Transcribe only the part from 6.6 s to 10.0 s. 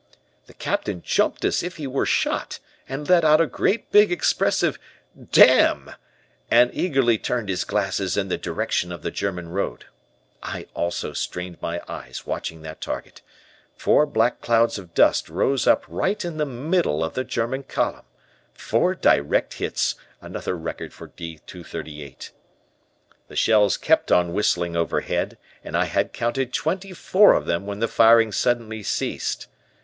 eagerly turned his glasses in the direction of the German road.